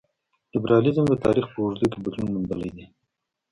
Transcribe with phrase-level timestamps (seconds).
[0.53, 2.85] لېبرالیزم د تاریخ په اوږدو کې بدلون موندلی دی.